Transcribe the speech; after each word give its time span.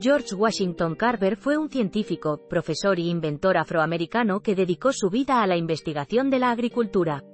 George 0.00 0.32
Washington 0.32 0.94
Carver 0.94 1.36
fue 1.36 1.56
un 1.56 1.68
científico, 1.68 2.40
profesor 2.48 3.00
y 3.00 3.10
inventor 3.10 3.56
afroamericano 3.56 4.40
que 4.40 4.54
dedicó 4.54 4.92
su 4.92 5.10
vida 5.10 5.42
a 5.42 5.46
la 5.48 5.56
investigación 5.56 6.30
de 6.30 6.38
la 6.38 6.50
agricultura. 6.52 7.24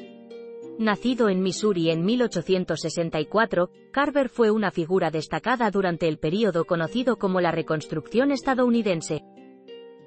Nacido 0.79 1.29
en 1.29 1.43
Missouri 1.43 1.91
en 1.91 2.07
1864, 2.07 3.71
Carver 3.93 4.31
fue 4.31 4.51
una 4.51 4.71
figura 4.71 5.11
destacada 5.11 5.71
durante 5.71 6.09
el 6.09 6.17
período 6.17 6.65
conocido 6.65 7.19
como 7.19 7.43
la 7.43 7.51
Reconstrucción 7.51 8.33
estadounidense. 8.33 9.23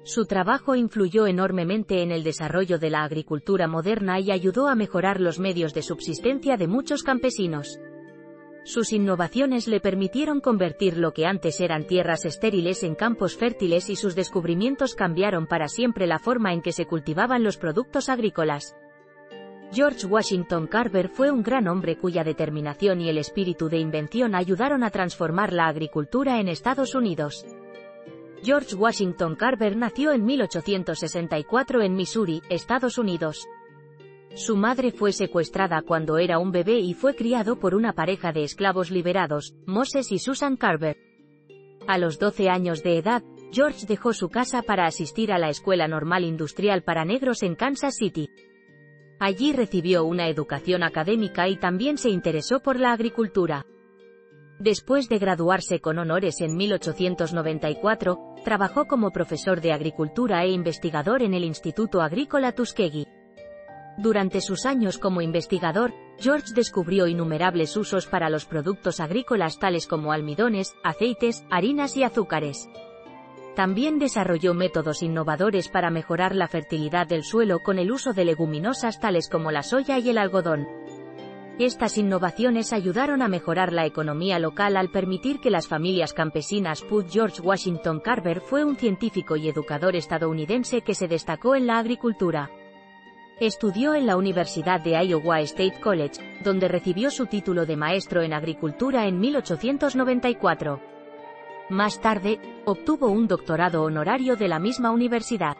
Su 0.02 0.26
trabajo 0.26 0.74
influyó 0.74 1.28
enormemente 1.28 2.02
en 2.02 2.10
el 2.10 2.24
desarrollo 2.24 2.80
de 2.80 2.90
la 2.90 3.04
agricultura 3.04 3.68
moderna 3.68 4.18
y 4.18 4.32
ayudó 4.32 4.66
a 4.66 4.74
mejorar 4.74 5.20
los 5.20 5.38
medios 5.38 5.74
de 5.74 5.82
subsistencia 5.82 6.56
de 6.56 6.66
muchos 6.66 7.04
campesinos. 7.04 7.78
Sus 8.68 8.92
innovaciones 8.92 9.66
le 9.66 9.80
permitieron 9.80 10.42
convertir 10.42 10.98
lo 10.98 11.14
que 11.14 11.24
antes 11.24 11.58
eran 11.62 11.86
tierras 11.86 12.26
estériles 12.26 12.82
en 12.82 12.94
campos 12.94 13.34
fértiles 13.34 13.88
y 13.88 13.96
sus 13.96 14.14
descubrimientos 14.14 14.94
cambiaron 14.94 15.46
para 15.46 15.68
siempre 15.68 16.06
la 16.06 16.18
forma 16.18 16.52
en 16.52 16.60
que 16.60 16.72
se 16.72 16.84
cultivaban 16.84 17.42
los 17.42 17.56
productos 17.56 18.10
agrícolas. 18.10 18.76
George 19.72 20.06
Washington 20.06 20.66
Carver 20.66 21.08
fue 21.08 21.30
un 21.30 21.42
gran 21.42 21.66
hombre 21.66 21.96
cuya 21.96 22.24
determinación 22.24 23.00
y 23.00 23.08
el 23.08 23.16
espíritu 23.16 23.70
de 23.70 23.78
invención 23.78 24.34
ayudaron 24.34 24.84
a 24.84 24.90
transformar 24.90 25.54
la 25.54 25.68
agricultura 25.68 26.38
en 26.38 26.48
Estados 26.48 26.94
Unidos. 26.94 27.46
George 28.42 28.74
Washington 28.74 29.34
Carver 29.34 29.78
nació 29.78 30.12
en 30.12 30.26
1864 30.26 31.80
en 31.80 31.94
Missouri, 31.94 32.42
Estados 32.50 32.98
Unidos. 32.98 33.48
Su 34.38 34.56
madre 34.56 34.92
fue 34.92 35.10
secuestrada 35.10 35.82
cuando 35.82 36.16
era 36.16 36.38
un 36.38 36.52
bebé 36.52 36.78
y 36.78 36.94
fue 36.94 37.16
criado 37.16 37.58
por 37.58 37.74
una 37.74 37.94
pareja 37.94 38.30
de 38.30 38.44
esclavos 38.44 38.92
liberados, 38.92 39.56
Moses 39.66 40.12
y 40.12 40.20
Susan 40.20 40.56
Carver. 40.56 40.96
A 41.88 41.98
los 41.98 42.20
12 42.20 42.48
años 42.48 42.84
de 42.84 42.98
edad, 42.98 43.24
George 43.50 43.84
dejó 43.88 44.12
su 44.12 44.28
casa 44.28 44.62
para 44.62 44.86
asistir 44.86 45.32
a 45.32 45.38
la 45.38 45.48
Escuela 45.48 45.88
Normal 45.88 46.22
Industrial 46.22 46.84
para 46.84 47.04
Negros 47.04 47.42
en 47.42 47.56
Kansas 47.56 47.96
City. 47.96 48.28
Allí 49.18 49.52
recibió 49.52 50.04
una 50.04 50.28
educación 50.28 50.84
académica 50.84 51.48
y 51.48 51.56
también 51.56 51.98
se 51.98 52.10
interesó 52.10 52.60
por 52.60 52.78
la 52.78 52.92
agricultura. 52.92 53.66
Después 54.60 55.08
de 55.08 55.18
graduarse 55.18 55.80
con 55.80 55.98
honores 55.98 56.40
en 56.42 56.56
1894, 56.56 58.36
trabajó 58.44 58.86
como 58.86 59.10
profesor 59.10 59.60
de 59.60 59.72
agricultura 59.72 60.44
e 60.44 60.50
investigador 60.50 61.22
en 61.22 61.34
el 61.34 61.42
Instituto 61.42 62.00
Agrícola 62.00 62.52
Tuskegee. 62.52 63.17
Durante 63.98 64.40
sus 64.40 64.64
años 64.64 64.96
como 64.96 65.22
investigador, 65.22 65.92
George 66.20 66.54
descubrió 66.54 67.08
innumerables 67.08 67.76
usos 67.76 68.06
para 68.06 68.30
los 68.30 68.44
productos 68.44 69.00
agrícolas 69.00 69.58
tales 69.58 69.88
como 69.88 70.12
almidones, 70.12 70.76
aceites, 70.84 71.44
harinas 71.50 71.96
y 71.96 72.04
azúcares. 72.04 72.68
También 73.56 73.98
desarrolló 73.98 74.54
métodos 74.54 75.02
innovadores 75.02 75.68
para 75.68 75.90
mejorar 75.90 76.36
la 76.36 76.46
fertilidad 76.46 77.08
del 77.08 77.24
suelo 77.24 77.58
con 77.58 77.80
el 77.80 77.90
uso 77.90 78.12
de 78.12 78.24
leguminosas 78.24 79.00
tales 79.00 79.28
como 79.28 79.50
la 79.50 79.64
soya 79.64 79.98
y 79.98 80.10
el 80.10 80.18
algodón. 80.18 80.68
Estas 81.58 81.98
innovaciones 81.98 82.72
ayudaron 82.72 83.20
a 83.20 83.26
mejorar 83.26 83.72
la 83.72 83.84
economía 83.84 84.38
local 84.38 84.76
al 84.76 84.90
permitir 84.92 85.40
que 85.40 85.50
las 85.50 85.66
familias 85.66 86.12
campesinas 86.12 86.82
Put 86.82 87.10
George 87.10 87.42
Washington 87.42 87.98
Carver 87.98 88.42
fue 88.42 88.64
un 88.64 88.76
científico 88.76 89.34
y 89.34 89.48
educador 89.48 89.96
estadounidense 89.96 90.82
que 90.82 90.94
se 90.94 91.08
destacó 91.08 91.56
en 91.56 91.66
la 91.66 91.78
agricultura. 91.78 92.48
Estudió 93.40 93.94
en 93.94 94.06
la 94.06 94.16
Universidad 94.16 94.80
de 94.80 95.00
Iowa 95.00 95.40
State 95.42 95.78
College, 95.80 96.40
donde 96.42 96.66
recibió 96.66 97.08
su 97.08 97.26
título 97.26 97.66
de 97.66 97.76
maestro 97.76 98.22
en 98.22 98.32
agricultura 98.32 99.06
en 99.06 99.20
1894. 99.20 100.80
Más 101.70 102.00
tarde, 102.00 102.40
obtuvo 102.64 103.06
un 103.06 103.28
doctorado 103.28 103.84
honorario 103.84 104.34
de 104.34 104.48
la 104.48 104.58
misma 104.58 104.90
universidad. 104.90 105.56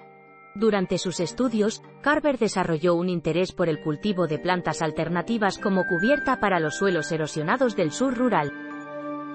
Durante 0.56 0.98
sus 0.98 1.20
estudios, 1.20 1.80
Carver 2.00 2.36
desarrolló 2.36 2.96
un 2.96 3.08
interés 3.08 3.52
por 3.52 3.68
el 3.68 3.80
cultivo 3.80 4.26
de 4.26 4.40
plantas 4.40 4.82
alternativas 4.82 5.56
como 5.56 5.86
cubierta 5.86 6.40
para 6.40 6.58
los 6.58 6.78
suelos 6.78 7.12
erosionados 7.12 7.76
del 7.76 7.92
sur 7.92 8.16
rural. 8.16 8.67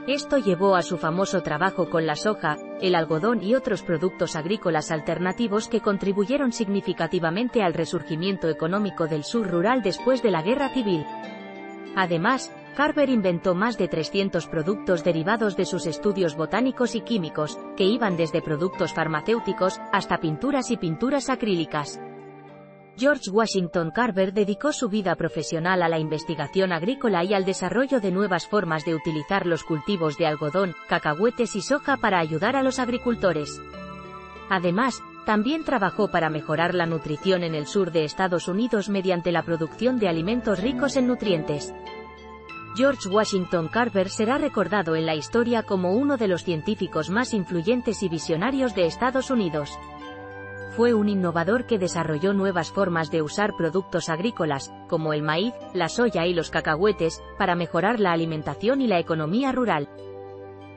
Esto 0.08 0.38
llevó 0.38 0.76
a 0.76 0.82
su 0.82 0.98
famoso 0.98 1.44
trabajo 1.44 1.90
con 1.90 2.06
la 2.06 2.18
soja, 2.18 2.58
el 2.82 2.94
algodón 2.94 3.42
y 3.42 3.56
otros 3.56 3.84
productos 3.84 4.36
agrícolas 4.36 4.92
alternativos 4.92 5.70
que 5.70 5.80
contribuyeron 5.80 6.52
significativamente 6.52 7.64
al 7.64 7.74
resurgimiento 7.74 8.50
económico 8.50 9.08
del 9.08 9.24
sur 9.24 9.50
rural 9.50 9.82
después 9.82 10.22
de 10.22 10.32
la 10.32 10.42
Guerra 10.42 10.74
Civil. 10.74 11.06
Además, 11.96 12.54
Carver 12.76 13.08
inventó 13.08 13.56
más 13.56 13.78
de 13.78 13.88
300 13.88 14.48
productos 14.48 15.06
derivados 15.06 15.56
de 15.56 15.66
sus 15.66 15.86
estudios 15.86 16.36
botánicos 16.36 16.96
y 16.96 17.02
químicos, 17.02 17.58
que 17.78 17.86
iban 17.86 18.18
desde 18.18 18.42
productos 18.42 18.94
farmacéuticos, 18.94 19.80
hasta 19.94 20.18
pinturas 20.18 20.70
y 20.70 20.76
pinturas 20.76 21.30
acrílicas. 21.30 22.02
George 22.96 23.32
Washington 23.32 23.90
Carver 23.90 24.34
dedicó 24.34 24.72
su 24.72 24.88
vida 24.88 25.16
profesional 25.16 25.82
a 25.82 25.90
la 25.90 25.98
investigación 25.98 26.72
agrícola 26.72 27.24
y 27.24 27.34
al 27.34 27.44
desarrollo 27.44 28.00
de 28.00 28.12
nuevas 28.12 28.48
formas 28.48 28.86
de 28.86 28.94
utilizar 28.94 29.48
los 29.48 29.64
cultivos 29.64 30.18
de 30.20 30.28
algodón, 30.28 30.76
cacahuetes 30.88 31.56
y 31.56 31.62
soja 31.62 31.98
para 31.98 32.20
ayudar 32.20 32.56
a 32.56 32.62
los 32.62 32.78
agricultores. 32.78 33.60
Además, 34.48 35.02
también 35.26 35.64
trabajó 35.64 36.10
para 36.10 36.30
mejorar 36.30 36.76
la 36.76 36.86
nutrición 36.86 37.44
en 37.44 37.56
el 37.56 37.66
sur 37.66 37.92
de 37.92 38.04
Estados 38.04 38.48
Unidos 38.48 38.90
mediante 38.90 39.32
la 39.32 39.42
producción 39.42 39.98
de 39.98 40.08
alimentos 40.08 40.60
ricos 40.62 40.96
en 40.96 41.08
nutrientes. 41.08 41.74
George 42.76 43.10
Washington 43.10 43.70
Carver 43.70 44.10
será 44.10 44.38
recordado 44.38 44.96
en 44.96 45.06
la 45.06 45.16
historia 45.16 45.64
como 45.64 45.94
uno 45.94 46.18
de 46.18 46.28
los 46.28 46.44
científicos 46.44 47.10
más 47.10 47.34
influyentes 47.34 48.04
y 48.04 48.10
visionarios 48.10 48.76
de 48.76 48.86
Estados 48.86 49.32
Unidos 49.32 49.80
fue 50.76 50.94
un 50.94 51.08
innovador 51.08 51.66
que 51.66 51.78
desarrolló 51.78 52.34
nuevas 52.34 52.72
formas 52.72 53.12
de 53.12 53.22
usar 53.22 53.56
productos 53.56 54.10
agrícolas, 54.10 54.74
como 54.90 55.14
el 55.14 55.22
maíz, 55.22 55.54
la 55.74 55.88
soya 55.88 56.26
y 56.26 56.34
los 56.34 56.50
cacahuetes, 56.50 57.22
para 57.38 57.56
mejorar 57.56 58.00
la 58.00 58.12
alimentación 58.12 58.82
y 58.82 58.88
la 58.88 59.00
economía 59.00 59.52
rural. 59.52 59.90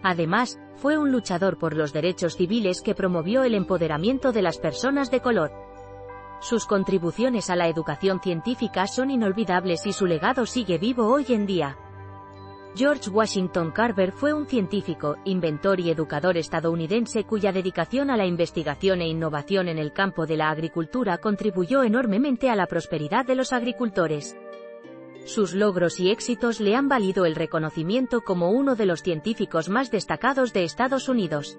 Además, 0.02 0.60
fue 0.76 0.98
un 0.98 1.10
luchador 1.10 1.58
por 1.58 1.74
los 1.74 1.92
derechos 1.92 2.36
civiles 2.36 2.82
que 2.82 2.94
promovió 2.94 3.42
el 3.42 3.54
empoderamiento 3.54 4.32
de 4.32 4.42
las 4.42 4.58
personas 4.58 5.10
de 5.10 5.20
color. 5.20 5.52
Sus 6.40 6.66
contribuciones 6.66 7.48
a 7.48 7.56
la 7.56 7.66
educación 7.66 8.20
científica 8.20 8.86
son 8.86 9.10
inolvidables 9.10 9.86
y 9.86 9.92
su 9.92 10.04
legado 10.04 10.44
sigue 10.44 10.76
vivo 10.76 11.06
hoy 11.06 11.24
en 11.30 11.46
día. 11.46 11.78
George 12.76 13.08
Washington 13.08 13.70
Carver 13.70 14.12
fue 14.12 14.34
un 14.34 14.46
científico, 14.46 15.16
inventor 15.24 15.80
y 15.80 15.90
educador 15.90 16.36
estadounidense 16.36 17.24
cuya 17.24 17.50
dedicación 17.50 18.10
a 18.10 18.18
la 18.18 18.26
investigación 18.26 19.00
e 19.00 19.08
innovación 19.08 19.68
en 19.68 19.78
el 19.78 19.94
campo 19.94 20.26
de 20.26 20.36
la 20.36 20.50
agricultura 20.50 21.16
contribuyó 21.16 21.82
enormemente 21.84 22.50
a 22.50 22.54
la 22.54 22.66
prosperidad 22.66 23.24
de 23.24 23.34
los 23.34 23.54
agricultores. 23.54 24.36
Sus 25.24 25.54
logros 25.54 25.98
y 26.00 26.10
éxitos 26.10 26.60
le 26.60 26.76
han 26.76 26.86
valido 26.86 27.24
el 27.24 27.34
reconocimiento 27.34 28.20
como 28.20 28.50
uno 28.50 28.76
de 28.76 28.84
los 28.84 29.02
científicos 29.02 29.70
más 29.70 29.90
destacados 29.90 30.52
de 30.52 30.64
Estados 30.64 31.08
Unidos. 31.08 31.58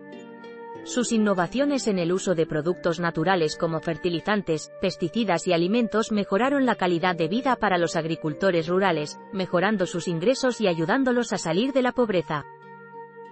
Sus 0.87 1.11
innovaciones 1.11 1.85
en 1.89 1.99
el 1.99 2.13
uso 2.13 2.33
de 2.33 2.45
productos 2.45 3.01
naturales 3.01 3.57
como 3.57 3.81
fertilizantes, 3.81 4.71
pesticidas 4.79 5.45
y 5.45 5.51
alimentos 5.51 6.13
mejoraron 6.13 6.65
la 6.65 6.75
calidad 6.75 7.13
de 7.13 7.27
vida 7.27 7.57
para 7.57 7.77
los 7.77 7.97
agricultores 7.97 8.69
rurales, 8.69 9.19
mejorando 9.33 9.85
sus 9.85 10.07
ingresos 10.07 10.61
y 10.61 10.67
ayudándolos 10.67 11.33
a 11.33 11.37
salir 11.37 11.73
de 11.73 11.81
la 11.81 11.91
pobreza. 11.91 12.45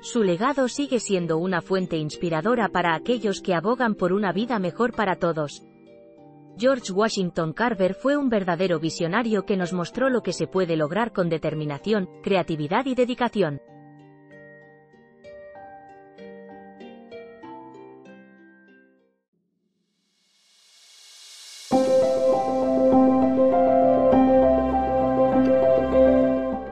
Su 0.02 0.22
legado 0.22 0.68
sigue 0.68 1.00
siendo 1.00 1.38
una 1.38 1.62
fuente 1.62 1.96
inspiradora 1.96 2.68
para 2.68 2.94
aquellos 2.94 3.40
que 3.40 3.56
abogan 3.56 3.96
por 3.96 4.12
una 4.12 4.34
vida 4.34 4.60
mejor 4.60 4.92
para 4.92 5.16
todos. 5.16 5.64
George 6.58 6.92
Washington 6.92 7.54
Carver 7.54 7.94
fue 7.94 8.18
un 8.18 8.28
verdadero 8.28 8.82
visionario 8.82 9.46
que 9.46 9.56
nos 9.56 9.72
mostró 9.72 10.10
lo 10.10 10.24
que 10.24 10.34
se 10.34 10.48
puede 10.48 10.76
lograr 10.76 11.14
con 11.14 11.30
determinación, 11.30 12.10
creatividad 12.22 12.86
y 12.86 12.96
dedicación. 12.96 13.62